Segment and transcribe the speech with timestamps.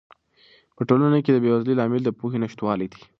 [0.75, 3.01] په ټولنه کې د بې وزلۍ لامل د پوهې نشتوالی دی.